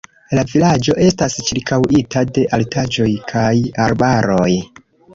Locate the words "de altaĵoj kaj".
2.39-3.55